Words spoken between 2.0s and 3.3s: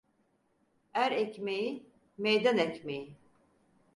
meydan ekmeği.